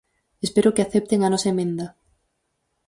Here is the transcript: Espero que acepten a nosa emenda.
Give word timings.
Espero 0.47 0.73
que 0.75 0.83
acepten 0.83 1.19
a 1.23 1.31
nosa 1.33 1.51
emenda. 1.53 1.87